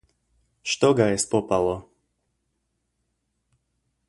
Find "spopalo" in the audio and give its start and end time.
1.25-1.75